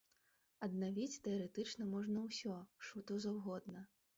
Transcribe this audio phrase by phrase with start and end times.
[0.67, 2.57] Аднавіць, тэарэтычна, можна ўсё,
[2.89, 3.87] што заўгодна.